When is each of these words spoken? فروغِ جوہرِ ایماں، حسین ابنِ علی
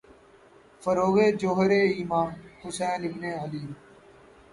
فروغِ 0.81 1.15
جوہرِ 1.41 1.71
ایماں، 1.95 2.27
حسین 2.61 3.01
ابنِ 3.07 3.23
علی 3.43 3.61